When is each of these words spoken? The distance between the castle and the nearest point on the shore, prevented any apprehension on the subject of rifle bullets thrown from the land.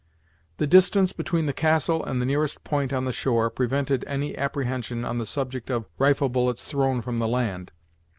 The 0.57 0.65
distance 0.65 1.13
between 1.13 1.45
the 1.45 1.53
castle 1.53 2.03
and 2.03 2.19
the 2.19 2.25
nearest 2.25 2.63
point 2.63 2.91
on 2.91 3.05
the 3.05 3.11
shore, 3.13 3.51
prevented 3.51 4.03
any 4.07 4.35
apprehension 4.35 5.05
on 5.05 5.19
the 5.19 5.27
subject 5.27 5.69
of 5.69 5.85
rifle 5.99 6.27
bullets 6.27 6.65
thrown 6.65 7.01
from 7.01 7.19
the 7.19 7.27
land. 7.27 7.71